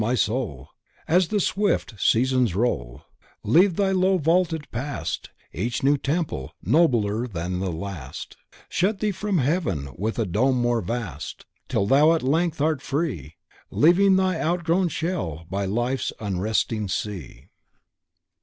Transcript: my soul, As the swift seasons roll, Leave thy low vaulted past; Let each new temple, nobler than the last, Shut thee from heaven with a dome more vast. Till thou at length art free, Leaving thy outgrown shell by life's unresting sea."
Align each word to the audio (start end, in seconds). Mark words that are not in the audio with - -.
my 0.03 0.15
soul, 0.15 0.67
As 1.07 1.27
the 1.27 1.39
swift 1.39 1.93
seasons 2.01 2.55
roll, 2.55 3.03
Leave 3.43 3.75
thy 3.75 3.91
low 3.91 4.17
vaulted 4.17 4.67
past; 4.71 5.29
Let 5.53 5.61
each 5.63 5.83
new 5.83 5.95
temple, 5.95 6.55
nobler 6.63 7.27
than 7.27 7.59
the 7.59 7.71
last, 7.71 8.35
Shut 8.67 8.99
thee 8.99 9.11
from 9.11 9.37
heaven 9.37 9.89
with 9.95 10.17
a 10.17 10.25
dome 10.25 10.57
more 10.59 10.81
vast. 10.81 11.45
Till 11.69 11.85
thou 11.85 12.13
at 12.15 12.23
length 12.23 12.59
art 12.59 12.81
free, 12.81 13.35
Leaving 13.69 14.15
thy 14.15 14.39
outgrown 14.41 14.87
shell 14.89 15.45
by 15.51 15.65
life's 15.65 16.11
unresting 16.19 16.87
sea." 16.87 17.49